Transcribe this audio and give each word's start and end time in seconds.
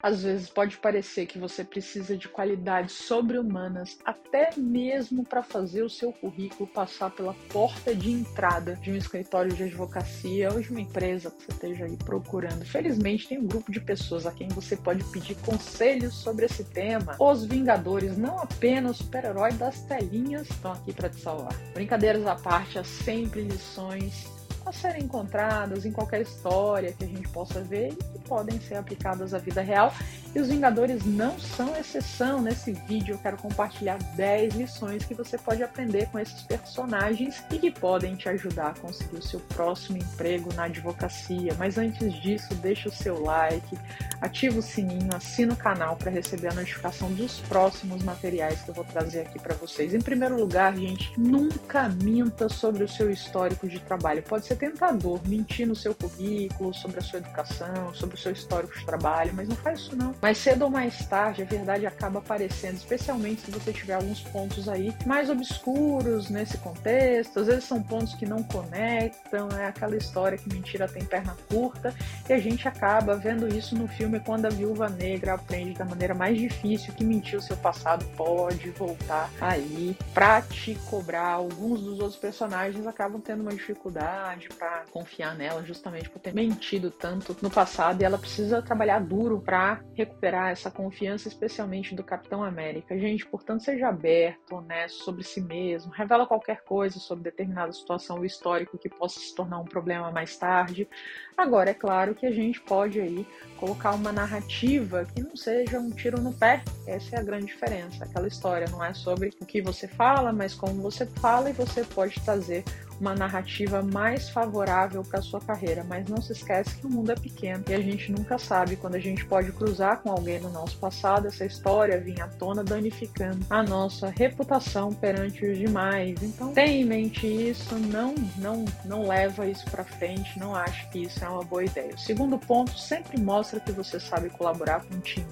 Às 0.00 0.22
vezes 0.22 0.48
pode 0.48 0.76
parecer 0.78 1.26
que 1.26 1.40
você 1.40 1.64
precisa 1.64 2.16
de 2.16 2.28
qualidades 2.28 2.92
sobre-humanas 2.92 3.98
até 4.04 4.50
mesmo 4.56 5.24
para 5.24 5.42
fazer 5.42 5.82
o 5.82 5.90
seu 5.90 6.12
currículo 6.12 6.68
passar 6.68 7.10
pela 7.10 7.34
porta 7.52 7.92
de 7.92 8.12
entrada 8.12 8.76
de 8.76 8.92
um 8.92 8.96
escritório 8.96 9.52
de 9.52 9.64
advocacia 9.64 10.52
ou 10.52 10.60
de 10.60 10.70
uma 10.70 10.80
empresa 10.80 11.32
que 11.32 11.42
você 11.42 11.50
esteja 11.50 11.84
aí 11.84 11.96
procurando. 11.96 12.64
Felizmente 12.64 13.26
tem 13.26 13.40
um 13.40 13.46
grupo 13.46 13.72
de 13.72 13.80
pessoas 13.80 14.24
a 14.24 14.30
quem 14.30 14.46
você 14.48 14.76
pode 14.76 15.02
pedir 15.04 15.34
conselhos 15.38 16.14
sobre 16.14 16.46
esse 16.46 16.62
tema. 16.62 17.16
Os 17.18 17.44
Vingadores, 17.44 18.16
não 18.16 18.38
apenas 18.38 18.98
super-herói 18.98 19.52
das 19.54 19.82
telinhas, 19.82 20.48
estão 20.48 20.72
aqui 20.72 20.92
para 20.92 21.08
te 21.08 21.18
salvar. 21.20 21.54
Brincadeiras 21.74 22.24
à 22.24 22.36
parte, 22.36 22.78
há 22.78 22.84
sempre 22.84 23.42
lições 23.42 24.37
a 24.68 24.72
serem 24.72 25.04
encontradas 25.04 25.86
em 25.86 25.92
qualquer 25.92 26.20
história 26.20 26.92
que 26.92 27.04
a 27.04 27.06
gente 27.06 27.26
possa 27.28 27.60
ver 27.62 27.92
e 27.92 27.94
que 27.94 28.18
podem 28.28 28.60
ser 28.60 28.74
aplicadas 28.74 29.32
à 29.32 29.38
vida 29.38 29.62
real. 29.62 29.92
E 30.34 30.40
os 30.40 30.48
Vingadores 30.48 31.04
não 31.06 31.38
são 31.38 31.74
exceção. 31.76 32.42
Nesse 32.42 32.72
vídeo 32.72 33.14
eu 33.14 33.18
quero 33.18 33.38
compartilhar 33.38 33.96
10 34.14 34.54
lições 34.54 35.04
que 35.04 35.14
você 35.14 35.38
pode 35.38 35.62
aprender 35.62 36.06
com 36.10 36.18
esses 36.18 36.42
personagens 36.42 37.42
e 37.50 37.58
que 37.58 37.70
podem 37.70 38.14
te 38.14 38.28
ajudar 38.28 38.68
a 38.68 38.74
conseguir 38.74 39.16
o 39.16 39.22
seu 39.22 39.40
próximo 39.40 39.96
emprego 39.96 40.52
na 40.54 40.64
advocacia. 40.64 41.54
Mas 41.58 41.78
antes 41.78 42.12
disso, 42.14 42.54
deixa 42.56 42.90
o 42.90 42.92
seu 42.92 43.22
like, 43.22 43.78
ativa 44.20 44.58
o 44.58 44.62
sininho, 44.62 45.14
assina 45.14 45.54
o 45.54 45.56
canal 45.56 45.96
para 45.96 46.10
receber 46.10 46.48
a 46.48 46.54
notificação 46.54 47.10
dos 47.12 47.40
próximos 47.40 48.02
materiais 48.02 48.60
que 48.60 48.68
eu 48.68 48.74
vou 48.74 48.84
trazer 48.84 49.20
aqui 49.20 49.38
para 49.38 49.54
vocês. 49.54 49.94
Em 49.94 50.00
primeiro 50.00 50.38
lugar, 50.38 50.76
gente, 50.76 51.18
nunca 51.18 51.88
minta 51.88 52.48
sobre 52.50 52.84
o 52.84 52.88
seu 52.88 53.10
histórico 53.10 53.66
de 53.66 53.80
trabalho. 53.80 54.22
Pode 54.22 54.46
ser 54.46 54.57
tentador 54.58 55.20
mentir 55.26 55.66
no 55.66 55.76
seu 55.76 55.94
currículo, 55.94 56.74
sobre 56.74 56.98
a 56.98 57.02
sua 57.02 57.20
educação, 57.20 57.94
sobre 57.94 58.16
o 58.16 58.18
seu 58.18 58.32
histórico 58.32 58.76
de 58.76 58.84
trabalho, 58.84 59.32
mas 59.34 59.48
não 59.48 59.56
faz 59.56 59.80
isso 59.80 59.96
não. 59.96 60.14
Mais 60.20 60.38
cedo 60.38 60.62
ou 60.62 60.70
mais 60.70 61.06
tarde, 61.06 61.42
a 61.42 61.44
verdade 61.44 61.86
acaba 61.86 62.18
aparecendo, 62.18 62.76
especialmente 62.76 63.42
se 63.42 63.50
você 63.50 63.72
tiver 63.72 63.94
alguns 63.94 64.20
pontos 64.20 64.68
aí 64.68 64.94
mais 65.06 65.30
obscuros 65.30 66.28
nesse 66.28 66.58
contexto. 66.58 67.40
Às 67.40 67.46
vezes 67.46 67.64
são 67.64 67.82
pontos 67.82 68.14
que 68.14 68.26
não 68.26 68.42
conectam, 68.42 69.48
é 69.50 69.66
aquela 69.66 69.96
história 69.96 70.36
que 70.36 70.52
mentira 70.52 70.88
tem 70.88 71.04
perna 71.04 71.36
curta, 71.48 71.94
e 72.28 72.32
a 72.32 72.38
gente 72.38 72.66
acaba 72.66 73.16
vendo 73.16 73.48
isso 73.48 73.76
no 73.76 73.86
filme 73.86 74.20
quando 74.20 74.46
a 74.46 74.50
viúva 74.50 74.88
negra 74.88 75.34
aprende 75.34 75.74
da 75.74 75.84
maneira 75.84 76.14
mais 76.14 76.36
difícil 76.36 76.92
que 76.94 77.04
mentir 77.04 77.38
o 77.38 77.42
seu 77.42 77.56
passado 77.56 78.04
pode 78.16 78.70
voltar 78.70 79.30
aí 79.40 79.96
pra 80.12 80.42
te 80.42 80.74
cobrar. 80.86 81.28
Alguns 81.28 81.80
dos 81.80 82.00
outros 82.00 82.16
personagens 82.16 82.86
acabam 82.86 83.20
tendo 83.20 83.42
uma 83.42 83.52
dificuldade 83.52 84.47
para 84.54 84.84
confiar 84.90 85.34
nela, 85.36 85.62
justamente 85.64 86.08
por 86.08 86.20
ter 86.20 86.34
mentido 86.34 86.90
tanto 86.90 87.36
no 87.42 87.50
passado, 87.50 88.00
e 88.00 88.04
ela 88.04 88.18
precisa 88.18 88.62
trabalhar 88.62 89.00
duro 89.00 89.40
para 89.40 89.80
recuperar 89.94 90.50
essa 90.50 90.70
confiança, 90.70 91.28
especialmente 91.28 91.94
do 91.94 92.02
Capitão 92.02 92.42
América. 92.42 92.98
Gente, 92.98 93.26
portanto, 93.26 93.62
seja 93.62 93.88
aberto, 93.88 94.56
honesto 94.56 95.04
sobre 95.04 95.22
si 95.22 95.40
mesmo, 95.40 95.92
revela 95.92 96.26
qualquer 96.26 96.62
coisa 96.64 96.98
sobre 96.98 97.24
determinada 97.24 97.72
situação 97.72 98.18
ou 98.18 98.24
histórico 98.24 98.78
que 98.78 98.88
possa 98.88 99.20
se 99.20 99.34
tornar 99.34 99.58
um 99.58 99.64
problema 99.64 100.10
mais 100.10 100.36
tarde. 100.36 100.88
Agora, 101.36 101.70
é 101.70 101.74
claro 101.74 102.14
que 102.14 102.26
a 102.26 102.32
gente 102.32 102.60
pode 102.60 103.00
aí 103.00 103.26
colocar 103.56 103.92
uma 103.92 104.12
narrativa 104.12 105.06
que 105.14 105.22
não 105.22 105.36
seja 105.36 105.78
um 105.78 105.90
tiro 105.90 106.20
no 106.20 106.32
pé. 106.32 106.62
Essa 106.86 107.16
é 107.16 107.18
a 107.18 107.22
grande 107.22 107.46
diferença. 107.46 108.04
Aquela 108.04 108.26
história 108.26 108.68
não 108.70 108.84
é 108.84 108.92
sobre 108.92 109.30
o 109.40 109.46
que 109.46 109.60
você 109.60 109.86
fala, 109.86 110.32
mas 110.32 110.54
como 110.54 110.82
você 110.82 111.06
fala 111.06 111.50
e 111.50 111.52
você 111.52 111.84
pode 111.84 112.20
trazer 112.20 112.64
uma 113.00 113.14
narrativa 113.14 113.82
mais 113.82 114.28
favorável 114.28 115.02
para 115.02 115.22
sua 115.22 115.40
carreira, 115.40 115.84
mas 115.84 116.08
não 116.08 116.20
se 116.20 116.32
esquece 116.32 116.76
que 116.76 116.86
o 116.86 116.90
mundo 116.90 117.12
é 117.12 117.14
pequeno 117.14 117.64
e 117.68 117.74
a 117.74 117.80
gente 117.80 118.10
nunca 118.10 118.38
sabe 118.38 118.76
quando 118.76 118.96
a 118.96 119.00
gente 119.00 119.24
pode 119.24 119.52
cruzar 119.52 120.00
com 120.00 120.10
alguém 120.10 120.40
no 120.40 120.50
nosso 120.50 120.78
passado, 120.78 121.28
essa 121.28 121.44
história 121.44 122.00
vir 122.00 122.20
à 122.20 122.28
tona 122.28 122.64
danificando 122.64 123.44
a 123.48 123.62
nossa 123.62 124.08
reputação 124.08 124.92
perante 124.92 125.44
os 125.46 125.58
demais. 125.58 126.22
Então, 126.22 126.52
tenha 126.52 126.82
em 126.82 126.84
mente 126.84 127.26
isso, 127.26 127.74
não 127.76 128.14
não 128.36 128.64
não 128.84 129.06
leva 129.06 129.46
isso 129.46 129.64
para 129.70 129.84
frente, 129.84 130.38
não 130.38 130.54
ache 130.54 130.88
que 130.88 131.02
isso 131.02 131.24
é 131.24 131.28
uma 131.28 131.44
boa 131.44 131.64
ideia. 131.64 131.94
O 131.94 131.98
segundo 131.98 132.38
ponto, 132.38 132.78
sempre 132.78 133.20
mostra 133.20 133.60
que 133.60 133.72
você 133.72 134.00
sabe 134.00 134.30
colaborar 134.30 134.84
com 134.84 134.94
o 134.94 135.00
time. 135.00 135.26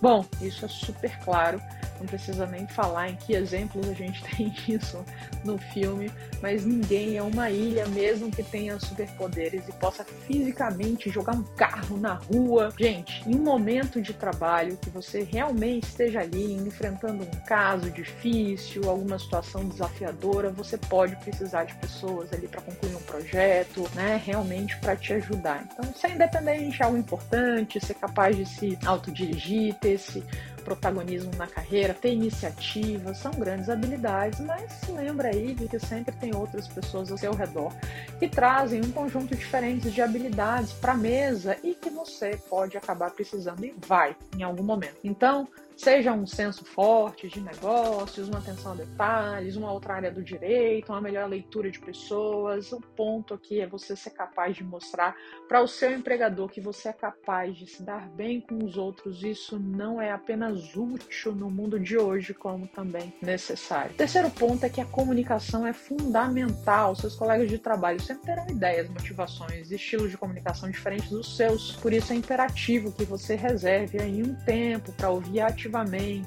Bom, 0.00 0.24
isso 0.40 0.64
é 0.64 0.68
super 0.68 1.18
claro 1.20 1.60
não 2.04 2.08
precisa 2.08 2.46
nem 2.46 2.66
falar 2.66 3.08
em 3.08 3.16
que 3.16 3.32
exemplos 3.32 3.88
a 3.88 3.94
gente 3.94 4.22
tem 4.36 4.50
disso 4.50 5.02
no 5.42 5.58
filme, 5.58 6.10
mas 6.42 6.64
ninguém 6.64 7.16
é 7.16 7.22
uma 7.22 7.50
ilha, 7.50 7.86
mesmo 7.86 8.30
que 8.30 8.42
tenha 8.42 8.78
superpoderes 8.78 9.66
e 9.68 9.72
possa 9.72 10.04
fisicamente 10.04 11.10
jogar 11.10 11.34
um 11.34 11.42
carro 11.42 11.96
na 11.96 12.14
rua. 12.14 12.72
Gente, 12.78 13.28
em 13.28 13.34
um 13.34 13.42
momento 13.42 14.00
de 14.00 14.12
trabalho 14.12 14.76
que 14.76 14.90
você 14.90 15.22
realmente 15.22 15.84
esteja 15.84 16.20
ali 16.20 16.52
enfrentando 16.52 17.24
um 17.24 17.44
caso 17.46 17.90
difícil, 17.90 18.88
alguma 18.88 19.18
situação 19.18 19.66
desafiadora, 19.66 20.50
você 20.50 20.76
pode 20.76 21.16
precisar 21.16 21.64
de 21.64 21.74
pessoas 21.76 22.32
ali 22.32 22.46
para 22.46 22.60
concluir 22.60 22.94
um 22.94 23.02
projeto, 23.02 23.88
né? 23.94 24.20
Realmente 24.24 24.76
para 24.78 24.94
te 24.94 25.14
ajudar. 25.14 25.66
Então, 25.72 25.92
ser 25.94 26.10
independente 26.10 26.82
é 26.82 26.84
algo 26.84 26.98
importante, 26.98 27.84
ser 27.84 27.94
capaz 27.94 28.36
de 28.36 28.44
se 28.46 28.78
autodirigir, 28.84 29.74
ter 29.74 29.92
esse 29.92 30.22
protagonismo 30.64 31.30
na 31.36 31.46
carreira, 31.46 31.94
ter 31.94 32.12
iniciativa, 32.12 33.14
são 33.14 33.30
grandes 33.32 33.68
habilidades, 33.68 34.40
mas 34.40 34.80
lembra 34.88 35.28
aí 35.28 35.54
de 35.54 35.68
que 35.68 35.78
sempre 35.78 36.14
tem 36.16 36.34
outras 36.34 36.66
pessoas 36.66 37.12
ao 37.12 37.18
seu 37.18 37.34
redor 37.34 37.72
que 38.18 38.28
trazem 38.28 38.80
um 38.80 38.90
conjunto 38.90 39.36
diferente 39.36 39.90
de 39.90 40.00
habilidades 40.00 40.72
para 40.72 40.92
a 40.92 40.96
mesa 40.96 41.56
e 41.62 41.74
que 41.74 41.90
você 41.90 42.38
pode 42.48 42.76
acabar 42.76 43.10
precisando 43.10 43.64
e 43.64 43.74
vai 43.86 44.16
em 44.36 44.42
algum 44.42 44.62
momento. 44.62 44.96
Então, 45.04 45.46
Seja 45.76 46.12
um 46.12 46.26
senso 46.26 46.64
forte 46.64 47.28
de 47.28 47.40
negócios, 47.40 48.28
uma 48.28 48.38
atenção 48.38 48.72
a 48.72 48.74
detalhes, 48.76 49.56
uma 49.56 49.72
outra 49.72 49.94
área 49.94 50.10
do 50.10 50.22
direito, 50.22 50.90
uma 50.90 51.00
melhor 51.00 51.28
leitura 51.28 51.70
de 51.70 51.80
pessoas. 51.80 52.72
O 52.72 52.80
ponto 52.80 53.34
aqui 53.34 53.60
é 53.60 53.66
você 53.66 53.96
ser 53.96 54.10
capaz 54.10 54.56
de 54.56 54.62
mostrar 54.62 55.16
para 55.48 55.60
o 55.60 55.66
seu 55.66 55.92
empregador 55.92 56.48
que 56.48 56.60
você 56.60 56.88
é 56.88 56.92
capaz 56.92 57.56
de 57.56 57.66
se 57.66 57.82
dar 57.82 58.08
bem 58.10 58.40
com 58.40 58.64
os 58.64 58.76
outros. 58.76 59.24
Isso 59.24 59.58
não 59.58 60.00
é 60.00 60.12
apenas 60.12 60.76
útil 60.76 61.34
no 61.34 61.50
mundo 61.50 61.78
de 61.80 61.98
hoje, 61.98 62.32
como 62.32 62.68
também 62.68 63.12
necessário. 63.20 63.92
O 63.92 63.96
terceiro 63.96 64.30
ponto 64.30 64.64
é 64.64 64.68
que 64.68 64.80
a 64.80 64.86
comunicação 64.86 65.66
é 65.66 65.72
fundamental. 65.72 66.94
Seus 66.94 67.16
colegas 67.16 67.50
de 67.50 67.58
trabalho 67.58 68.00
sempre 68.00 68.26
terão 68.26 68.46
ideias, 68.48 68.88
motivações, 68.88 69.72
estilos 69.72 70.10
de 70.10 70.16
comunicação 70.16 70.70
diferentes 70.70 71.10
dos 71.10 71.36
seus. 71.36 71.72
Por 71.76 71.92
isso 71.92 72.12
é 72.12 72.16
imperativo 72.16 72.92
que 72.92 73.04
você 73.04 73.34
reserve 73.34 74.00
aí 74.00 74.22
um 74.22 74.34
tempo 74.44 74.92
para 74.92 75.10
ouvir 75.10 75.40
a 75.40 75.46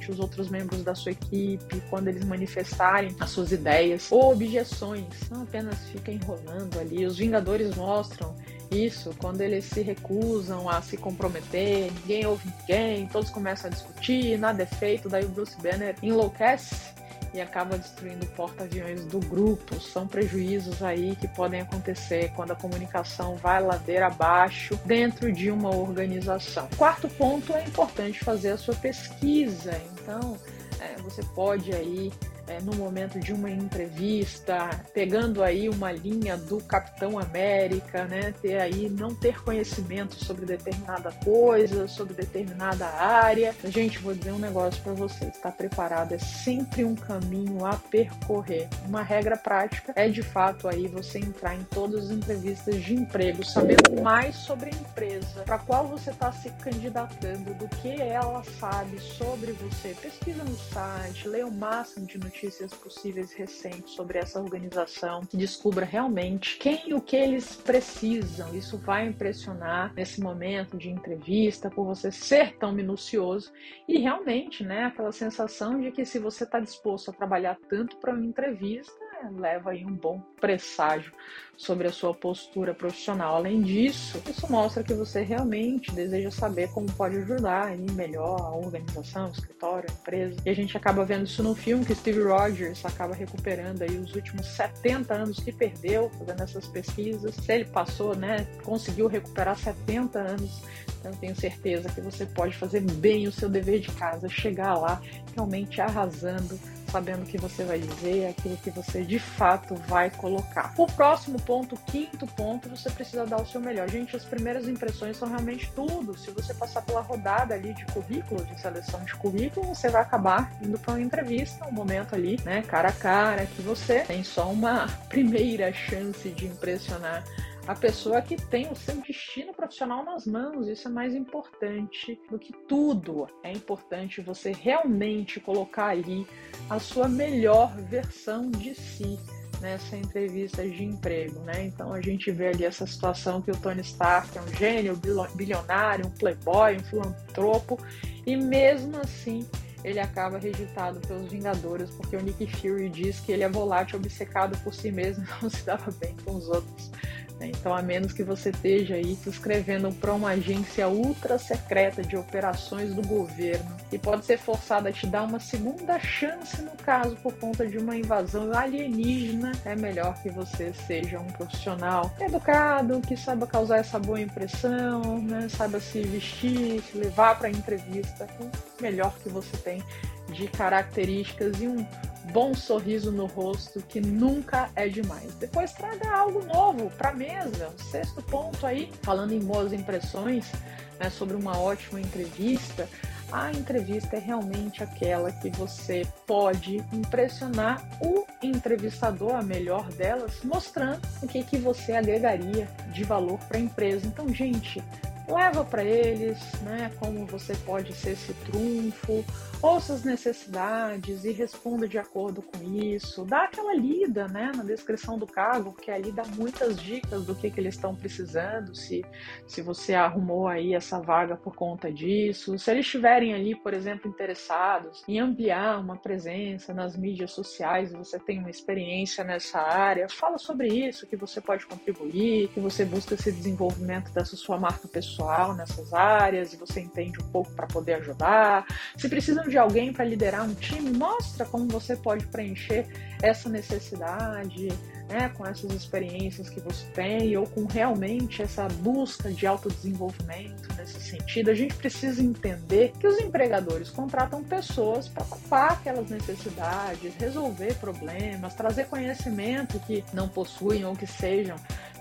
os 0.09 0.20
outros 0.20 0.50
membros 0.50 0.84
da 0.84 0.96
sua 0.96 1.12
equipe 1.12 1.81
quando 1.90 2.08
eles 2.08 2.24
manifestarem 2.24 3.16
as 3.20 3.30
suas 3.30 3.52
ideias 3.52 4.12
ou 4.12 4.31
objeções. 4.31 5.06
Não 5.30 5.44
apenas 5.44 5.78
fica 5.90 6.12
enrolando 6.12 6.80
ali. 6.80 7.06
Os 7.06 7.18
Vingadores 7.18 7.75
mostram 7.75 8.36
isso 8.72 9.16
quando 9.18 9.42
eles 9.42 9.66
se 9.66 9.81
recusam 9.81 10.70
a 10.70 10.81
se 10.81 10.98
comprometer, 10.98 11.92
ninguém 12.02 12.25
ouve 12.25 12.52
ninguém, 12.59 13.08
todos 13.08 13.30
começam 13.30 13.70
a 13.70 13.74
discutir, 13.74 14.38
nada 14.38 14.64
é 14.64 14.66
feito, 14.66 15.08
daí 15.08 15.24
o 15.24 15.30
Bruce 15.30 15.56
Banner 15.62 15.96
enlouquece 16.04 16.98
e 17.34 17.42
acaba 17.42 17.78
destruindo 17.78 18.26
porta-aviões 18.28 19.06
do 19.06 19.20
grupo. 19.20 19.80
São 19.80 20.08
prejuízos 20.08 20.82
aí 20.82 21.16
que 21.16 21.28
podem 21.28 21.62
acontecer 21.62 22.32
quando 22.36 22.52
a 22.52 22.56
comunicação 22.56 23.36
vai 23.36 23.62
ladeira 23.62 24.08
abaixo 24.08 24.80
dentro 24.86 25.32
de 25.32 25.52
uma 25.52 25.70
organização. 25.76 26.68
Quarto 26.78 27.08
ponto 27.10 27.54
é 27.54 27.64
importante 27.64 28.20
fazer 28.20 28.52
a 28.52 28.58
sua 28.58 28.76
pesquisa. 28.76 29.80
Então, 29.94 30.38
é, 30.80 31.02
você 31.02 31.24
pode 31.36 31.74
aí 31.74 32.12
é, 32.47 32.62
no 32.62 32.74
momento 32.75 33.19
de 33.19 33.34
uma 33.34 33.52
entrevista, 33.52 34.69
pegando 34.94 35.44
aí 35.44 35.68
uma 35.68 35.91
linha 35.91 36.38
do 36.38 36.58
Capitão 36.63 37.19
América, 37.19 38.06
né? 38.06 38.34
Ter 38.41 38.59
aí, 38.59 38.90
não 38.90 39.13
ter 39.13 39.44
conhecimento 39.44 40.16
sobre 40.16 40.46
determinada 40.46 41.12
coisa, 41.24 41.88
sobre 41.88 42.13
determinada 42.13 42.88
área. 42.88 43.53
Gente, 43.66 44.00
vou 44.00 44.13
dizer 44.13 44.31
um 44.31 44.39
negócio 44.39 44.81
para 44.81 44.94
vocês: 44.94 45.36
estar 45.36 45.51
preparado 45.51 46.13
é 46.13 46.18
sempre 46.18 46.86
um 46.86 46.95
caminho 46.95 47.66
a 47.66 47.75
percorrer. 47.75 48.69
Uma 48.88 49.01
regra 49.01 49.36
prática 49.36 49.92
é 49.95 50.07
de 50.07 50.24
fato 50.24 50.68
aí 50.68 50.88
você 50.88 51.19
entrar 51.19 51.56
em 51.56 51.63
todas 51.66 52.06
as 52.06 52.12
entrevistas 52.12 52.81
de 52.81 52.94
emprego, 52.94 53.44
sabendo 53.44 54.01
mais 54.01 54.36
sobre 54.36 54.69
a 54.69 54.74
empresa, 54.74 55.44
para 55.44 55.60
qual 55.60 55.88
você 55.88 56.12
está 56.12 56.31
se 56.31 56.50
candidatando, 56.62 57.54
do 57.56 57.68
que 57.77 58.01
ela 58.01 58.42
sabe 58.60 59.00
sobre 59.00 59.51
você. 59.51 59.95
Pesquisa 60.01 60.44
no 60.44 60.56
site, 60.56 61.27
leia 61.27 61.45
o 61.45 61.51
máximo 61.51 62.06
de 62.06 62.18
notícias 62.18 62.37
notícias 62.38 62.72
possíveis 62.74 63.34
recentes 63.34 63.94
sobre 63.94 64.19
essa 64.19 64.39
organização, 64.39 65.25
que 65.25 65.36
descubra 65.36 65.84
realmente 65.84 66.57
quem 66.57 66.89
e 66.89 66.94
o 66.94 67.01
que 67.01 67.16
eles 67.16 67.56
precisam. 67.56 68.56
Isso 68.56 68.78
vai 68.78 69.07
impressionar 69.07 69.92
nesse 69.95 70.22
momento 70.22 70.78
de 70.78 70.89
entrevista 70.89 71.69
por 71.69 71.86
você 71.86 72.12
ser 72.12 72.56
tão 72.57 72.72
minucioso 72.72 73.51
e 73.88 73.98
realmente, 73.98 74.63
né, 74.63 74.86
aquela 74.86 75.12
sensação 75.12 75.81
de 75.81 75.92
que 75.92 76.06
se 76.06 76.19
você 76.19 76.44
está 76.44 76.60
disposto 76.60 77.10
a 77.10 77.13
trabalhar 77.13 77.57
tanto 77.68 77.98
para 77.98 78.13
uma 78.13 78.25
entrevista, 78.25 78.94
leva 79.38 79.72
aí 79.72 79.86
um 79.86 79.94
bom 79.94 80.22
presságio 80.40 81.12
sobre 81.56 81.88
a 81.88 81.92
sua 81.92 82.14
postura 82.14 82.74
profissional. 82.74 83.36
Além 83.36 83.62
disso, 83.62 84.22
isso 84.30 84.52
mostra 84.52 84.84
que 84.84 84.94
você 84.94 85.24
realmente 85.24 85.92
deseja 85.92 86.30
saber 86.30 86.69
como 86.72 86.92
pode 86.94 87.18
ajudar 87.18 87.68
aí 87.68 87.86
melhor 87.92 88.40
a 88.40 88.56
organização, 88.56 89.30
o 89.30 89.31
escritório, 89.31 89.90
a 89.90 89.94
empresa. 89.94 90.40
E 90.46 90.50
a 90.50 90.54
gente 90.54 90.78
acaba 90.78 91.04
vendo 91.04 91.25
isso 91.25 91.42
no 91.42 91.56
filme 91.56 91.84
que 91.84 91.96
Steve 91.96 92.22
Rogers 92.22 92.86
acaba 92.86 93.16
recuperando 93.16 93.81
aí 93.81 93.98
os 93.98 94.14
últimos 94.14 94.46
70 94.48 95.14
anos 95.14 95.40
que 95.40 95.52
perdeu 95.52 96.10
fazendo 96.12 96.44
essas 96.44 96.68
pesquisas. 96.68 97.34
Se 97.36 97.52
ele 97.52 97.66
passou, 97.66 98.16
né, 98.16 98.48
conseguiu 98.63 99.08
recuperar 99.08 99.58
70 99.58 100.20
anos 100.20 100.62
então, 101.00 101.12
tenho 101.20 101.36
certeza 101.36 101.90
que 101.90 102.02
você 102.02 102.25
pode 102.25 102.56
fazer 102.56 102.81
bem 102.81 103.28
o 103.28 103.31
seu 103.31 103.50
dever 103.50 103.80
de 103.80 103.92
casa, 103.92 104.28
chegar 104.28 104.75
lá 104.75 105.02
realmente 105.34 105.80
arrasando, 105.80 106.60
sabendo 106.89 107.24
o 107.24 107.25
que 107.25 107.38
você 107.38 107.63
vai 107.63 107.80
dizer, 107.80 108.28
aquilo 108.28 108.57
que 108.57 108.69
você 108.69 109.04
de 109.04 109.19
fato 109.19 109.75
vai 109.88 110.10
colocar. 110.10 110.74
O 110.78 110.86
próximo 110.86 111.39
ponto, 111.42 111.78
quinto 111.88 112.25
ponto, 112.28 112.69
você 112.69 112.89
precisa 112.89 113.25
dar 113.25 113.42
o 113.42 113.45
seu 113.45 113.62
melhor. 113.62 113.89
Gente, 113.89 114.16
as 114.16 114.25
primeiras 114.25 114.68
impressões 114.68 115.18
são 115.18 115.28
realmente 115.28 115.72
tudo. 115.75 116.18
Se 116.18 116.31
você 116.31 116.54
passar 116.54 116.81
pela 116.81 117.01
rodada 117.01 117.54
ali 117.54 117.74
de 117.74 117.86
currículo, 117.88 118.45
de 118.45 118.60
seleção 118.60 119.04
de 119.04 119.13
currículo, 119.16 119.68
você 119.68 119.89
vai 119.89 120.01
acabar 120.01 120.51
indo 120.62 120.78
para 120.80 120.94
uma 120.94 121.01
entrevista, 121.01 121.66
um 121.68 121.72
momento 121.72 122.16
ali, 122.16 122.39
né, 122.44 122.62
cara 122.62 122.89
a 122.89 122.94
cara, 122.94 123.45
que 123.45 123.62
você 123.62 124.01
tem 124.01 124.24
só 124.24 124.51
uma 124.51 124.88
primeira 125.10 125.72
chance 125.74 126.30
de 126.30 126.45
impressionar 126.45 127.24
a 127.68 127.75
pessoa 127.75 128.22
que 128.22 128.38
tem 128.38 128.72
o 128.72 128.75
seu 128.75 128.96
destino 129.02 129.54
profissional 129.54 130.04
nas 130.04 130.25
mãos. 130.25 130.68
Isso 130.68 130.88
é 130.88 130.92
mais 130.92 131.14
importante 131.14 132.19
do 132.31 132.40
que 132.40 132.54
tudo. 132.54 133.28
É 133.44 133.52
importante 133.52 134.22
você 134.22 134.54
realmente 134.54 135.40
colocar 135.40 135.88
ali 135.88 136.25
a 136.69 136.80
sua 136.80 137.10
melhor 137.10 137.75
versão 137.75 138.50
de 138.50 138.74
si 138.74 139.19
nessa 139.60 139.98
entrevista 139.98 140.68
de 140.68 140.84
emprego, 140.84 141.40
né? 141.42 141.66
Então 141.66 141.92
a 141.92 142.00
gente 142.00 142.31
vê 142.31 142.50
ali 142.50 142.64
essa 142.64 142.86
situação 142.86 143.42
que 143.42 143.52
o 143.52 143.58
Tony 143.58 143.81
Stark 143.81 144.38
é 144.38 144.42
um 144.42 144.48
gênio, 144.56 145.00
bilionário, 145.36 146.06
um 146.06 146.12
playboy, 146.12 146.78
um 146.78 146.84
filantropo, 146.84 147.78
e 148.25 148.36
mesmo 148.38 148.98
assim 148.98 149.48
ele 149.84 150.00
acaba 150.00 150.38
rejeitado 150.38 151.00
pelos 151.02 151.31
Vingadores 151.31 151.90
porque 151.92 152.16
o 152.16 152.22
Nick 152.22 152.46
Fury 152.58 152.90
diz 152.90 153.20
que 153.20 153.31
ele 153.31 153.44
é 153.44 153.50
volátil, 153.50 153.98
obcecado 153.98 154.58
por 154.63 154.74
si 154.74 154.92
mesmo, 154.92 155.25
não 155.42 155.50
se 155.50 155.63
dava 155.63 155.92
bem 155.92 156.16
com 156.24 156.36
os 156.36 156.48
outros. 156.48 156.92
Né? 157.39 157.48
Então, 157.48 157.75
a 157.75 157.81
menos 157.81 158.13
que 158.13 158.24
você 158.24 158.50
esteja 158.50 158.95
aí 158.95 159.16
se 159.16 159.30
inscrevendo 159.30 159.92
para 159.94 160.13
uma 160.13 160.30
agência 160.30 160.88
ultra 160.88 161.38
secreta 161.38 162.01
de 162.01 162.18
operações 162.18 162.94
do 162.94 163.01
governo 163.01 163.75
e 163.92 163.98
pode 163.98 164.25
ser 164.25 164.38
forçada 164.38 164.89
a 164.89 164.92
te 164.92 165.07
dar 165.07 165.24
uma 165.24 165.39
segunda 165.39 166.00
chance 166.00 166.62
no 166.62 166.72
caso 166.72 167.16
por 167.18 167.34
conta 167.34 167.66
de 167.66 167.78
uma 167.78 167.95
invasão 167.95 168.51
alienígena, 168.54 169.51
é 169.66 169.75
melhor 169.75 170.16
que 170.22 170.30
você 170.30 170.74
seja 170.74 171.19
um 171.19 171.28
profissional 171.28 172.12
educado, 172.19 173.01
que 173.01 173.16
saiba 173.16 173.45
causar 173.45 173.78
essa 173.78 174.00
boa 174.00 174.19
impressão, 174.19 175.22
né? 175.22 175.48
saiba 175.50 175.80
se 175.80 176.01
vestir, 176.01 176.81
se 176.81 176.98
levar 176.98 177.38
para 177.38 177.48
a 177.48 177.51
entrevista, 177.51 178.28
o 178.39 178.81
melhor 178.81 179.13
que 179.19 179.30
você 179.30 179.56
tem 179.57 179.84
de 180.29 180.47
características 180.47 181.62
e 181.62 181.68
um 181.68 181.85
bom 182.31 182.53
sorriso 182.53 183.12
no 183.12 183.25
rosto, 183.25 183.81
que 183.81 184.00
nunca 184.00 184.69
é 184.75 184.88
demais. 184.88 185.33
Depois 185.35 185.71
traga 185.74 186.09
algo 186.09 186.44
novo 186.45 186.89
para 186.91 187.09
a 187.09 187.13
mesa. 187.13 187.74
Sexto 187.77 188.21
ponto 188.24 188.65
aí, 188.65 188.91
falando 189.01 189.33
em 189.33 189.39
boas 189.39 189.74
impressões, 189.74 190.51
né, 191.00 191.09
sobre 191.09 191.35
uma 191.35 191.57
ótima 191.57 192.00
entrevista. 192.00 192.88
A 193.31 193.51
entrevista 193.51 194.15
é 194.15 194.19
realmente 194.19 194.81
aquela 194.81 195.31
que 195.31 195.50
você 195.50 196.07
pode 196.25 196.77
impressionar 196.94 197.83
o 198.01 198.25
entrevistador, 198.41 199.35
a 199.35 199.41
melhor 199.41 199.89
delas, 199.91 200.41
mostrando 200.44 201.01
o 201.21 201.27
que, 201.27 201.44
que 201.44 201.57
você 201.57 201.94
agregaria 201.94 202.69
de 202.94 203.03
valor 203.03 203.38
para 203.39 203.57
a 203.57 203.59
empresa. 203.59 204.07
Então, 204.07 204.33
gente, 204.33 204.81
leva 205.27 205.63
para 205.63 205.83
eles, 205.83 206.39
né, 206.62 206.91
como 207.00 207.25
você 207.25 207.53
pode 207.65 207.94
ser 207.94 208.12
esse 208.12 208.33
trunfo, 208.33 209.25
ouça 209.62 209.94
as 209.94 210.03
necessidades 210.03 211.25
e 211.25 211.31
responda 211.31 211.88
de 211.88 211.97
acordo 211.97 212.41
com 212.41 212.63
isso. 212.63 213.25
Dá 213.25 213.44
aquela 213.44 213.74
lida, 213.75 214.27
né, 214.27 214.51
na 214.56 214.63
descrição 214.63 215.19
do 215.19 215.27
cargo, 215.27 215.74
porque 215.74 215.91
ali 215.91 216.12
dá 216.12 216.24
muitas 216.24 216.79
dicas 216.79 217.25
do 217.25 217.35
que, 217.35 217.51
que 217.51 217.59
eles 217.59 217.75
estão 217.75 217.94
precisando, 217.94 218.74
se, 218.75 219.03
se 219.45 219.62
você 219.62 219.94
arrumou 219.94 220.47
aí 220.47 220.74
essa 220.74 221.00
vaga 221.00 221.35
por 221.35 221.56
conta 221.56 221.91
disso, 221.91 222.57
se 222.57 222.71
eles 222.71 222.85
estiverem 222.85 223.33
ali, 223.33 223.53
por 223.56 223.74
exemplo, 223.74 224.09
interessados 224.09 225.03
em 225.07 225.19
ampliar 225.19 225.79
uma 225.79 225.97
presença 225.97 226.74
nas 226.74 226.95
mídias 226.95 227.31
sociais, 227.31 227.91
você 227.91 228.18
tem 228.18 228.39
uma 228.39 228.50
experiência 228.50 229.24
nessa 229.24 229.59
área, 229.59 230.07
fala 230.07 230.38
sobre 230.38 230.68
isso, 230.68 231.06
que 231.06 231.18
você 231.18 231.41
pode 231.41 231.65
contribuir, 231.65 232.47
que 232.50 232.59
você 232.59 232.85
busca 232.85 233.15
esse 233.15 233.31
desenvolvimento 233.31 234.12
dessa 234.13 234.35
sua 234.38 234.57
marca 234.57 234.88
pessoal 234.88 235.17
pessoal 235.18 235.56
nessas 235.56 235.94
áreas 235.94 236.54
e 236.54 236.58
você 236.58 236.81
entende 236.81 237.19
um 237.19 237.28
pouco 237.30 237.52
para 237.52 237.66
poder 237.66 237.96
ajudar. 237.96 238.66
Se 238.96 239.10
precisam 239.10 239.48
de 239.48 239.58
alguém 239.58 239.92
para 239.92 240.06
liderar 240.06 240.44
um 240.44 240.54
time, 240.54 240.92
mostra 240.92 241.44
como 241.46 241.68
você 241.68 241.96
pode 241.96 242.28
preencher 242.28 242.86
essa 243.22 243.50
necessidade, 243.50 244.68
né, 245.10 245.30
com 245.30 245.46
essas 245.46 245.72
experiências 245.72 246.50
que 246.50 246.60
você 246.60 246.86
tem 246.94 247.36
ou 247.36 247.48
com 247.48 247.66
realmente 247.66 248.44
essa 248.44 248.68
busca 248.68 249.31
de 249.31 249.48
autodesenvolvimento 249.48 250.72
nesse 250.78 251.00
sentido. 251.02 251.50
A 251.50 251.56
gente 251.56 251.74
precisa 251.74 252.22
entender 252.22 252.92
que 253.00 253.08
os 253.08 253.20
empregadores 253.20 253.90
contratam 253.90 254.44
pessoas 254.44 255.08
para 255.08 255.24
ocupar 255.24 255.72
aquelas 255.72 256.10
necessidades, 256.12 257.16
resolver 257.16 257.74
problemas, 257.75 258.54
trazer 258.54 258.86
conhecimento 258.86 259.80
que 259.80 260.04
não 260.13 260.28
possuem 260.30 260.86
ou 260.86 260.96
que 260.96 261.08
sejam 261.08 261.56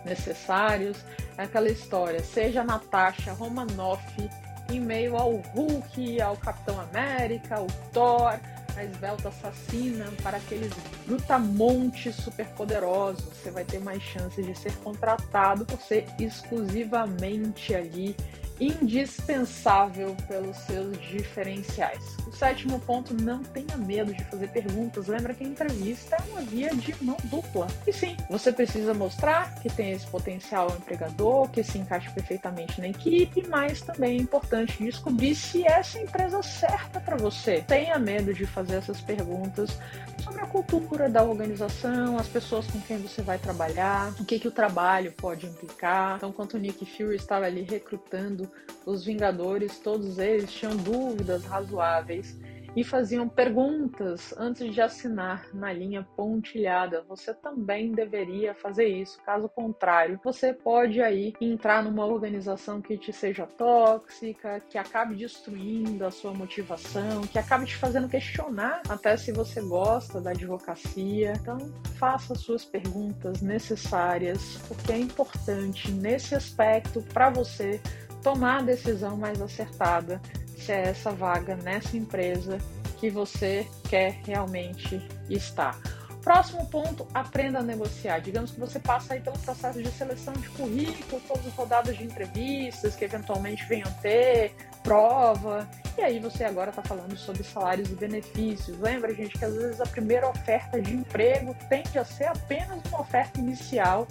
necessários. 0.07 0.97
É 1.37 1.43
aquela 1.43 1.69
história, 1.69 2.21
seja 2.21 2.65
Natasha 2.65 3.33
Romanoff 3.33 4.31
em 4.71 4.81
meio 4.81 5.17
ao 5.17 5.37
Hulk, 5.37 6.21
ao 6.21 6.37
Capitão 6.37 6.81
América, 6.81 7.57
ao 7.57 7.67
Thor, 7.93 8.39
a 8.77 8.85
esbelta 8.85 9.29
assassina, 9.29 10.07
para 10.23 10.39
aqueles 10.39 10.73
brutamontes 11.07 12.15
superpoderosos. 12.17 13.25
Você 13.25 13.51
vai 13.51 13.65
ter 13.65 13.79
mais 13.79 14.03
chances 14.03 14.45
de 14.45 14.55
ser 14.55 14.75
contratado 14.79 15.65
por 15.65 15.81
ser 15.81 16.07
exclusivamente 16.19 17.75
ali 17.75 18.17
indispensável 18.61 20.17
pelos 20.29 20.57
seus 20.59 20.99
diferenciais. 21.03 22.17
O 22.27 22.33
sétimo 22.33 22.81
ponto, 22.81 23.15
não 23.15 23.43
tenha 23.43 23.77
medo 23.77 24.15
de 24.15 24.25
fazer 24.25 24.49
perguntas. 24.49 25.07
Lembra 25.07 25.35
que 25.35 25.45
a 25.45 25.47
entrevista 25.47 26.17
é 26.17 26.31
uma 26.31 26.41
via 26.41 26.75
de 26.75 26.95
mão 27.05 27.17
dupla. 27.25 27.67
E 27.87 27.93
sim, 27.93 28.17
você 28.31 28.53
precisa 28.53 28.95
mostrar 28.95 29.55
que 29.61 29.69
tem 29.69 29.93
esse 29.93 30.07
potencial 30.07 30.69
empregador, 30.71 31.49
que 31.51 31.63
se 31.63 31.79
encaixa 31.79 32.11
perfeitamente 32.11 32.81
na 32.81 32.89
equipe, 32.89 33.47
mas 33.49 33.81
também 33.81 34.19
é 34.19 34.23
importante 34.23 34.83
descobrir 34.83 35.35
se 35.35 35.67
essa 35.67 35.99
é 35.99 36.03
empresa 36.03 36.43
certa 36.43 37.01
para 37.01 37.17
você. 37.17 37.63
Tenha 37.67 37.99
medo 37.99 38.33
de 38.33 38.47
fazer 38.47 38.77
essas 38.77 39.01
perguntas 39.01 39.79
sobre 40.23 40.41
a 40.41 40.47
cultura 40.47 41.09
da 41.09 41.23
organização, 41.23 42.19
as 42.19 42.27
pessoas 42.27 42.67
com 42.67 42.81
quem 42.81 42.99
você 42.99 43.23
vai 43.23 43.39
trabalhar, 43.39 44.13
o 44.19 44.25
que, 44.25 44.39
que 44.39 44.49
o 44.49 44.51
trabalho 44.51 45.13
pode 45.13 45.47
implicar. 45.47 46.17
Então, 46.17 46.31
enquanto 46.31 46.55
o 46.55 46.59
Nick 46.59 46.85
Fury 46.85 47.17
estava 47.17 47.47
ali 47.47 47.63
recrutando 47.63 48.46
os 48.85 49.05
Vingadores, 49.05 49.79
todos 49.79 50.19
eles 50.19 50.53
tinham 50.53 50.77
dúvidas 50.77 51.45
razoáveis 51.45 52.39
e 52.77 52.85
faziam 52.85 53.27
perguntas 53.27 54.35
antes 54.37 54.73
de 54.75 54.83
assinar 54.83 55.49
na 55.55 55.73
linha 55.73 56.07
pontilhada. 56.15 57.03
Você 57.09 57.33
também 57.33 57.91
deveria 57.93 58.55
fazer 58.55 58.87
isso. 58.87 59.19
Caso 59.25 59.49
contrário, 59.49 60.21
você 60.23 60.53
pode 60.53 61.01
aí 61.01 61.33
entrar 61.41 61.83
numa 61.83 62.05
organização 62.05 62.83
que 62.83 62.99
te 62.99 63.15
seja 63.15 63.47
tóxica, 63.47 64.61
que 64.69 64.77
acabe 64.77 65.15
destruindo 65.15 66.05
a 66.05 66.11
sua 66.11 66.35
motivação, 66.35 67.23
que 67.23 67.39
acabe 67.39 67.65
te 67.65 67.77
fazendo 67.77 68.11
questionar 68.11 68.83
até 68.91 69.17
se 69.17 69.33
você 69.33 69.63
gosta 69.63 70.21
da 70.21 70.33
advocacia. 70.33 71.33
Então, 71.41 71.57
faça 71.99 72.35
suas 72.35 72.63
perguntas 72.63 73.41
necessárias, 73.41 74.59
porque 74.69 74.93
é 74.93 74.99
importante 74.99 75.91
nesse 75.91 76.35
aspecto 76.35 77.01
para 77.15 77.31
você 77.31 77.81
tomar 78.27 78.59
a 78.59 78.63
decisão 78.63 79.17
mais 79.17 79.41
acertada 79.41 80.21
se 80.59 80.73
é 80.73 80.89
essa 80.89 81.13
vaga 81.13 81.55
nessa 81.55 81.97
empresa 81.97 82.59
que 82.99 83.09
você 83.09 83.65
quer 83.89 84.21
realmente 84.27 85.01
estar. 85.31 85.79
Próximo 86.25 86.67
ponto, 86.67 87.07
aprenda 87.15 87.61
a 87.61 87.63
negociar. 87.63 88.19
Digamos 88.19 88.51
que 88.51 88.59
você 88.59 88.81
passa 88.81 89.15
aí 89.15 89.21
pelo 89.21 89.39
processo 89.39 89.81
de 89.81 89.89
seleção 89.93 90.35
de 90.35 90.49
currículo, 90.49 91.23
todas 91.29 91.47
as 91.47 91.53
rodadas 91.53 91.97
de 91.97 92.03
entrevistas 92.03 92.97
que 92.97 93.05
eventualmente 93.05 93.65
venham 93.67 93.93
ter, 94.03 94.57
prova, 94.83 95.69
e 95.97 96.03
aí 96.03 96.19
você 96.19 96.43
agora 96.43 96.71
está 96.71 96.83
falando 96.83 97.17
sobre 97.17 97.45
salários 97.45 97.93
e 97.93 97.95
benefícios. 97.95 98.77
Lembra, 98.81 99.15
gente, 99.15 99.39
que 99.39 99.45
às 99.45 99.55
vezes 99.55 99.81
a 99.81 99.87
primeira 99.87 100.29
oferta 100.29 100.83
de 100.83 100.93
emprego 100.93 101.55
tende 101.69 101.97
a 101.97 102.05
ser 102.05 102.25
apenas 102.25 102.81
uma 102.89 103.03
oferta 103.03 103.39
inicial, 103.39 104.09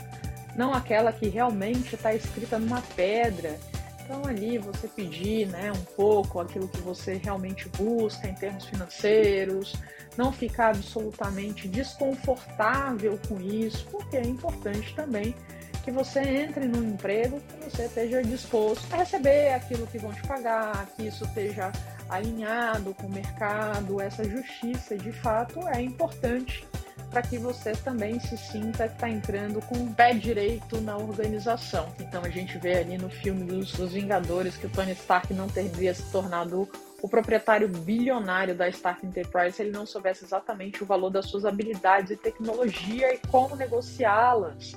não 0.55 0.73
aquela 0.73 1.11
que 1.11 1.27
realmente 1.27 1.95
está 1.95 2.13
escrita 2.13 2.57
numa 2.57 2.81
pedra 2.95 3.59
Então 4.05 4.23
ali 4.23 4.59
você 4.59 4.87
pedir, 4.87 5.47
né, 5.47 5.71
um 5.71 5.83
pouco 5.95 6.39
aquilo 6.39 6.67
que 6.67 6.79
você 6.79 7.15
realmente 7.15 7.67
busca 7.69 8.27
em 8.27 8.35
termos 8.35 8.65
financeiros, 8.65 9.73
não 10.15 10.31
ficar 10.31 10.69
absolutamente 10.69 11.67
desconfortável 11.67 13.19
com 13.27 13.41
isso, 13.41 13.85
porque 13.91 14.15
é 14.15 14.23
importante 14.23 14.93
também 14.93 15.35
que 15.83 15.91
você 15.91 16.19
entre 16.19 16.67
no 16.67 16.83
emprego 16.83 17.39
que 17.41 17.69
você 17.69 17.85
esteja 17.85 18.21
disposto 18.21 18.91
a 18.93 18.97
receber 18.97 19.53
aquilo 19.53 19.87
que 19.87 19.97
vão 19.97 20.13
te 20.13 20.21
pagar, 20.27 20.85
que 20.95 21.07
isso 21.07 21.23
esteja 21.25 21.71
alinhado 22.07 22.93
com 22.93 23.07
o 23.07 23.11
mercado, 23.11 23.99
essa 23.99 24.23
justiça 24.23 24.95
de 24.95 25.11
fato 25.11 25.67
é 25.67 25.81
importante 25.81 26.65
para 27.09 27.21
que 27.21 27.37
você 27.37 27.73
também 27.73 28.19
se 28.19 28.37
sinta 28.37 28.87
que 28.87 28.95
está 28.95 29.09
entrando 29.09 29.61
com 29.61 29.75
o 29.75 29.93
pé 29.93 30.13
direito 30.13 30.79
na 30.81 30.97
organização. 30.97 31.87
Então 31.99 32.23
a 32.23 32.29
gente 32.29 32.57
vê 32.57 32.79
ali 32.79 32.97
no 32.97 33.09
filme 33.09 33.43
dos, 33.45 33.71
dos 33.73 33.93
Vingadores 33.93 34.57
que 34.57 34.65
o 34.65 34.69
Tony 34.69 34.91
Stark 34.91 35.33
não 35.33 35.47
teria 35.47 35.93
se 35.93 36.11
tornado 36.11 36.67
o 37.01 37.07
proprietário 37.07 37.67
bilionário 37.67 38.55
da 38.55 38.67
Stark 38.69 39.05
Enterprise 39.05 39.57
se 39.57 39.61
ele 39.61 39.71
não 39.71 39.85
soubesse 39.85 40.25
exatamente 40.25 40.81
o 40.81 40.85
valor 40.85 41.09
das 41.09 41.27
suas 41.27 41.45
habilidades 41.45 42.11
e 42.11 42.15
tecnologia 42.15 43.13
e 43.13 43.19
como 43.27 43.55
negociá-las. 43.55 44.73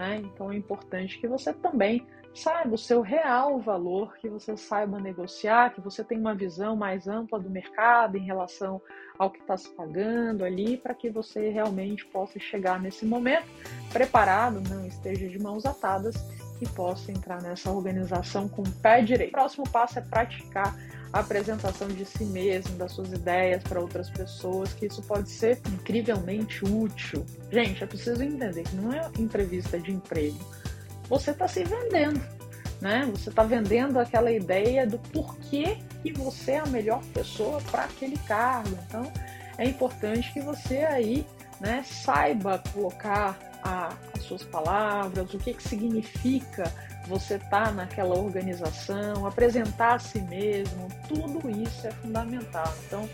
Né? 0.00 0.22
Então 0.24 0.50
é 0.50 0.56
importante 0.56 1.18
que 1.18 1.28
você 1.28 1.52
também 1.52 2.06
saiba 2.34 2.74
o 2.74 2.78
seu 2.78 3.02
real 3.02 3.58
valor, 3.60 4.16
que 4.16 4.30
você 4.30 4.56
saiba 4.56 4.98
negociar, 4.98 5.74
que 5.74 5.80
você 5.82 6.02
tenha 6.02 6.22
uma 6.22 6.34
visão 6.34 6.74
mais 6.74 7.06
ampla 7.06 7.38
do 7.38 7.50
mercado 7.50 8.16
em 8.16 8.24
relação 8.24 8.80
ao 9.18 9.28
que 9.28 9.40
está 9.40 9.58
se 9.58 9.68
pagando 9.68 10.42
ali, 10.42 10.78
para 10.78 10.94
que 10.94 11.10
você 11.10 11.50
realmente 11.50 12.06
possa 12.06 12.38
chegar 12.38 12.80
nesse 12.80 13.04
momento 13.04 13.44
preparado, 13.92 14.62
não 14.70 14.86
esteja 14.86 15.28
de 15.28 15.38
mãos 15.38 15.66
atadas 15.66 16.14
e 16.62 16.66
possa 16.66 17.12
entrar 17.12 17.42
nessa 17.42 17.70
organização 17.70 18.48
com 18.48 18.62
o 18.62 18.72
pé 18.80 19.02
direito. 19.02 19.28
O 19.28 19.32
próximo 19.32 19.68
passo 19.68 19.98
é 19.98 20.02
praticar 20.02 20.74
a 21.12 21.20
apresentação 21.20 21.88
de 21.88 22.04
si 22.04 22.24
mesmo, 22.24 22.76
das 22.76 22.92
suas 22.92 23.12
ideias 23.12 23.62
para 23.62 23.80
outras 23.80 24.08
pessoas, 24.10 24.72
que 24.72 24.86
isso 24.86 25.02
pode 25.02 25.28
ser 25.28 25.60
incrivelmente 25.72 26.64
útil. 26.64 27.24
Gente, 27.50 27.82
é 27.82 27.86
preciso 27.86 28.22
entender 28.22 28.62
que 28.62 28.76
não 28.76 28.92
é 28.92 29.10
entrevista 29.18 29.78
de 29.78 29.92
emprego. 29.92 30.38
Você 31.08 31.32
está 31.32 31.48
se 31.48 31.64
vendendo, 31.64 32.20
né? 32.80 33.08
Você 33.10 33.30
está 33.30 33.42
vendendo 33.42 33.98
aquela 33.98 34.30
ideia 34.30 34.86
do 34.86 34.98
porquê 34.98 35.78
que 36.02 36.12
você 36.12 36.52
é 36.52 36.58
a 36.60 36.66
melhor 36.66 37.02
pessoa 37.12 37.60
para 37.70 37.84
aquele 37.84 38.16
cargo. 38.18 38.78
Então, 38.86 39.12
é 39.58 39.64
importante 39.64 40.32
que 40.32 40.40
você 40.40 40.78
aí, 40.78 41.26
né, 41.60 41.82
saiba 41.84 42.62
colocar 42.72 43.36
a, 43.62 43.92
as 44.16 44.22
suas 44.22 44.44
palavras, 44.44 45.34
o 45.34 45.38
que, 45.38 45.52
que 45.52 45.62
significa 45.62 46.72
você 47.10 47.34
estar 47.34 47.66
tá 47.66 47.72
naquela 47.72 48.16
organização, 48.16 49.26
apresentar 49.26 49.96
a 49.96 49.98
si 49.98 50.20
mesmo, 50.22 50.88
tudo 51.08 51.50
isso 51.50 51.86
é 51.86 51.90
fundamental. 51.90 52.72
Então, 52.86 53.08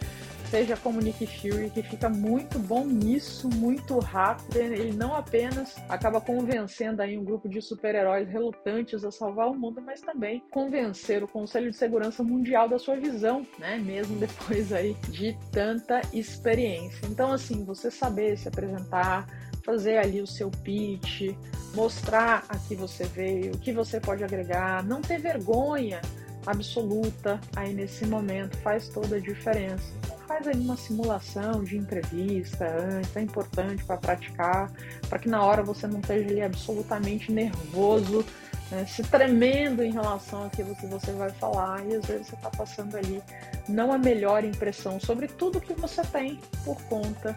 seja 0.50 0.76
como 0.76 1.00
Nick 1.00 1.26
Fury, 1.26 1.70
que 1.70 1.82
fica 1.82 2.08
muito 2.08 2.58
bom 2.58 2.84
nisso, 2.86 3.48
muito 3.48 3.98
rápido. 3.98 4.56
Ele 4.56 4.92
não 4.92 5.14
apenas 5.14 5.74
acaba 5.88 6.20
convencendo 6.20 7.02
aí 7.02 7.18
um 7.18 7.24
grupo 7.24 7.48
de 7.48 7.60
super-heróis 7.60 8.28
relutantes 8.28 9.04
a 9.04 9.10
salvar 9.10 9.48
o 9.48 9.54
mundo, 9.54 9.82
mas 9.82 10.00
também 10.00 10.42
convencer 10.50 11.22
o 11.24 11.28
Conselho 11.28 11.70
de 11.70 11.76
Segurança 11.76 12.22
Mundial 12.22 12.68
da 12.68 12.78
sua 12.78 12.96
visão, 12.96 13.46
né? 13.58 13.78
Mesmo 13.78 14.16
depois 14.20 14.72
aí 14.72 14.94
de 15.08 15.36
tanta 15.50 16.00
experiência. 16.12 17.06
Então, 17.06 17.32
assim, 17.32 17.64
você 17.64 17.90
saber 17.90 18.36
se 18.36 18.48
apresentar, 18.48 19.26
fazer 19.66 19.98
ali 19.98 20.22
o 20.22 20.26
seu 20.26 20.48
pitch, 20.48 21.34
mostrar 21.74 22.44
a 22.48 22.56
que 22.56 22.76
você 22.76 23.04
veio, 23.04 23.52
o 23.52 23.58
que 23.58 23.72
você 23.72 23.98
pode 23.98 24.22
agregar, 24.22 24.84
não 24.84 25.02
ter 25.02 25.18
vergonha 25.18 26.00
absoluta 26.46 27.40
aí 27.56 27.74
nesse 27.74 28.06
momento 28.06 28.56
faz 28.58 28.88
toda 28.88 29.16
a 29.16 29.20
diferença. 29.20 29.84
Então 30.04 30.16
faz 30.28 30.46
aí 30.46 30.54
uma 30.54 30.76
simulação 30.76 31.64
de 31.64 31.76
entrevista 31.76 32.64
antes, 32.64 33.16
é 33.16 33.20
importante 33.20 33.84
para 33.84 33.96
praticar, 33.96 34.70
para 35.08 35.18
que 35.18 35.28
na 35.28 35.42
hora 35.42 35.64
você 35.64 35.88
não 35.88 35.98
esteja 35.98 36.30
ali 36.30 36.42
absolutamente 36.42 37.32
nervoso, 37.32 38.24
né, 38.70 38.86
se 38.86 39.02
tremendo 39.02 39.82
em 39.82 39.92
relação 39.92 40.44
àquilo 40.44 40.74
que 40.76 40.86
você 40.86 41.12
vai 41.12 41.30
falar 41.30 41.84
e 41.86 41.96
às 41.96 42.06
vezes 42.06 42.28
você 42.28 42.34
está 42.36 42.50
passando 42.50 42.96
ali 42.96 43.20
não 43.68 43.92
a 43.92 43.98
melhor 43.98 44.44
impressão 44.44 45.00
sobre 45.00 45.26
tudo 45.26 45.60
que 45.60 45.74
você 45.74 46.02
tem 46.02 46.40
por 46.64 46.80
conta 46.82 47.36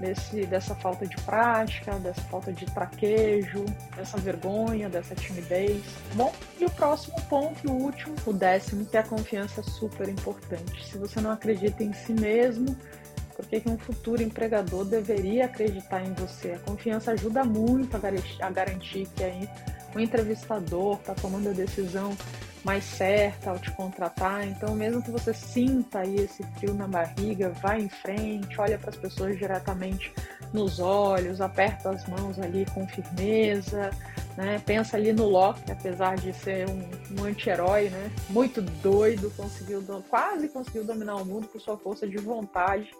desse, 0.00 0.46
dessa 0.46 0.74
falta 0.74 1.06
de 1.06 1.16
prática, 1.22 1.92
dessa 1.98 2.22
falta 2.22 2.52
de 2.52 2.64
traquejo, 2.66 3.64
dessa 3.94 4.16
vergonha, 4.18 4.88
dessa 4.88 5.14
timidez. 5.14 5.82
Bom, 6.14 6.32
e 6.58 6.64
o 6.64 6.70
próximo 6.70 7.20
ponto, 7.28 7.70
o 7.70 7.72
último, 7.72 8.14
o 8.26 8.32
décimo, 8.32 8.86
que 8.86 8.96
é 8.96 9.00
a 9.00 9.04
confiança 9.04 9.62
super 9.62 10.08
importante. 10.08 10.90
Se 10.90 10.98
você 10.98 11.20
não 11.20 11.30
acredita 11.30 11.84
em 11.84 11.92
si 11.92 12.12
mesmo, 12.14 12.76
por 13.36 13.46
que, 13.46 13.62
um 13.68 13.78
futuro 13.78 14.22
empregador 14.22 14.84
deveria 14.84 15.46
acreditar 15.46 16.04
em 16.04 16.12
você? 16.14 16.52
A 16.52 16.58
confiança 16.58 17.12
ajuda 17.12 17.44
muito 17.44 17.96
a 17.96 18.50
garantir 18.50 19.06
que 19.14 19.24
aí 19.24 19.48
o 19.94 20.00
entrevistador 20.00 20.96
está 20.96 21.14
tomando 21.14 21.48
a 21.48 21.52
decisão 21.52 22.16
mais 22.64 22.84
certa 22.84 23.50
ao 23.50 23.58
te 23.58 23.70
contratar. 23.72 24.46
Então, 24.46 24.74
mesmo 24.74 25.02
que 25.02 25.10
você 25.10 25.32
sinta 25.32 26.00
aí 26.00 26.16
esse 26.16 26.42
frio 26.58 26.74
na 26.74 26.86
barriga, 26.86 27.50
vá 27.50 27.78
em 27.78 27.88
frente, 27.88 28.60
olha 28.60 28.78
para 28.78 28.90
as 28.90 28.96
pessoas 28.96 29.38
diretamente 29.38 30.12
nos 30.52 30.80
olhos, 30.80 31.40
aperta 31.40 31.90
as 31.90 32.06
mãos 32.08 32.38
ali 32.38 32.66
com 32.74 32.86
firmeza, 32.86 33.90
né? 34.36 34.60
Pensa 34.64 34.96
ali 34.96 35.12
no 35.12 35.26
Loki, 35.26 35.70
apesar 35.70 36.16
de 36.16 36.32
ser 36.32 36.68
um, 36.68 37.20
um 37.20 37.24
anti-herói, 37.24 37.88
né? 37.88 38.10
Muito 38.28 38.60
doido, 38.60 39.30
conseguiu 39.36 39.82
quase 40.08 40.48
conseguiu 40.48 40.84
dominar 40.84 41.16
o 41.16 41.24
mundo 41.24 41.46
por 41.46 41.60
sua 41.60 41.78
força 41.78 42.06
de 42.06 42.18
vontade, 42.18 42.90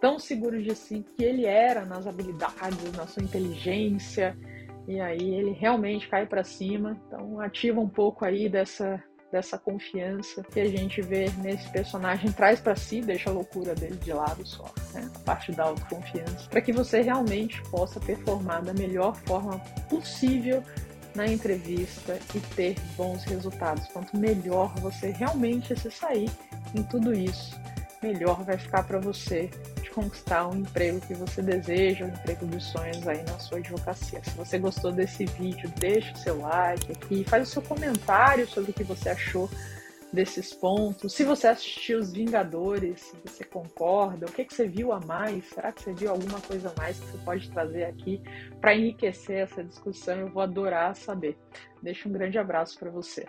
tão 0.00 0.18
seguro 0.18 0.62
de 0.62 0.74
si 0.74 1.04
que 1.16 1.24
ele 1.24 1.44
era 1.44 1.84
nas 1.84 2.06
habilidades, 2.06 2.92
na 2.96 3.06
sua 3.06 3.22
inteligência 3.22 4.36
e 4.86 5.00
aí 5.00 5.34
ele 5.34 5.52
realmente 5.52 6.08
cai 6.08 6.26
para 6.26 6.44
cima. 6.44 6.96
Então 7.06 7.40
ativa 7.40 7.80
um 7.80 7.88
pouco 7.88 8.24
aí 8.24 8.48
dessa 8.48 9.02
dessa 9.32 9.58
confiança 9.58 10.42
que 10.52 10.60
a 10.60 10.68
gente 10.68 11.00
vê 11.00 11.24
nesse 11.42 11.66
personagem 11.70 12.30
traz 12.30 12.60
para 12.60 12.76
si, 12.76 13.00
deixa 13.00 13.30
a 13.30 13.32
loucura 13.32 13.74
dele 13.74 13.96
de 13.96 14.12
lado 14.12 14.46
só, 14.46 14.66
né? 14.92 15.10
a 15.16 15.18
parte 15.20 15.50
da 15.52 15.64
autoconfiança, 15.64 16.50
para 16.50 16.60
que 16.60 16.70
você 16.70 17.00
realmente 17.00 17.62
possa 17.70 17.98
performar 17.98 18.62
da 18.62 18.74
melhor 18.74 19.16
forma 19.16 19.58
possível 19.88 20.62
na 21.14 21.26
entrevista 21.26 22.18
e 22.34 22.40
ter 22.54 22.76
bons 22.94 23.24
resultados. 23.24 23.86
Quanto 23.88 24.16
melhor 24.18 24.74
você 24.80 25.10
realmente 25.10 25.78
se 25.80 25.90
sair 25.90 26.30
em 26.74 26.82
tudo 26.82 27.14
isso, 27.14 27.58
melhor 28.02 28.44
vai 28.44 28.58
ficar 28.58 28.82
para 28.84 29.00
você 29.00 29.50
conquistar 29.92 30.48
um 30.48 30.56
emprego 30.56 31.00
que 31.00 31.14
você 31.14 31.42
deseja, 31.42 32.06
o 32.06 32.08
emprego 32.08 32.46
dos 32.46 32.64
sonhos 32.64 33.06
aí 33.06 33.22
na 33.24 33.38
sua 33.38 33.58
advocacia. 33.58 34.22
Se 34.24 34.30
você 34.30 34.58
gostou 34.58 34.92
desse 34.92 35.24
vídeo, 35.26 35.72
deixa 35.78 36.12
o 36.12 36.18
seu 36.18 36.38
like 36.38 36.92
aqui, 36.92 37.24
faz 37.24 37.48
o 37.48 37.52
seu 37.52 37.62
comentário 37.62 38.46
sobre 38.48 38.70
o 38.70 38.74
que 38.74 38.84
você 38.84 39.10
achou 39.10 39.48
desses 40.12 40.52
pontos. 40.52 41.14
Se 41.14 41.24
você 41.24 41.48
assistiu 41.48 41.98
Os 41.98 42.12
Vingadores, 42.12 43.00
se 43.00 43.16
você 43.24 43.44
concorda, 43.44 44.26
o 44.26 44.32
que, 44.32 44.44
que 44.44 44.54
você 44.54 44.68
viu 44.68 44.92
a 44.92 45.00
mais? 45.00 45.46
Será 45.46 45.72
que 45.72 45.82
você 45.82 45.92
viu 45.92 46.10
alguma 46.10 46.40
coisa 46.40 46.70
a 46.70 46.80
mais 46.80 46.98
que 46.98 47.06
você 47.06 47.18
pode 47.18 47.50
trazer 47.50 47.84
aqui 47.84 48.20
para 48.60 48.74
enriquecer 48.74 49.38
essa 49.38 49.64
discussão? 49.64 50.18
Eu 50.18 50.28
vou 50.28 50.42
adorar 50.42 50.94
saber. 50.94 51.38
Deixa 51.82 52.08
um 52.08 52.12
grande 52.12 52.38
abraço 52.38 52.78
para 52.78 52.90
você. 52.90 53.24